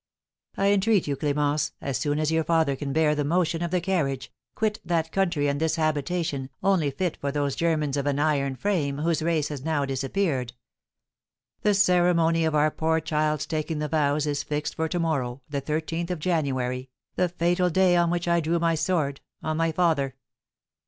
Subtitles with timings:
[0.57, 3.79] I entreat you, Clémence, as soon as your father can bear the motion of the
[3.79, 8.55] carriage, quit that country and this habitation, only fit for those Germans of an iron
[8.55, 10.53] frame whose race has now disappeared.
[11.61, 15.61] The ceremony of our poor child's taking the vows is fixed for to morrow, the
[15.61, 20.15] thirteenth of January, the fatal day on which I drew my sword on my father!